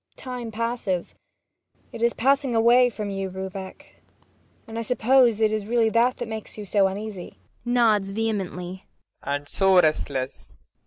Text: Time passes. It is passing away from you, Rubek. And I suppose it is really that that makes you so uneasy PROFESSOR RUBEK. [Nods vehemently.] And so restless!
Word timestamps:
Time 0.15 0.49
passes. 0.49 1.13
It 1.91 2.01
is 2.01 2.15
passing 2.15 2.55
away 2.55 2.89
from 2.89 3.11
you, 3.11 3.29
Rubek. 3.29 4.01
And 4.65 4.79
I 4.79 4.81
suppose 4.81 5.39
it 5.39 5.51
is 5.51 5.67
really 5.67 5.91
that 5.91 6.17
that 6.17 6.27
makes 6.27 6.57
you 6.57 6.65
so 6.65 6.87
uneasy 6.87 7.37
PROFESSOR 7.63 7.69
RUBEK. 7.69 7.73
[Nods 7.75 8.09
vehemently.] 8.09 8.87
And 9.21 9.47
so 9.47 9.79
restless! 9.79 10.57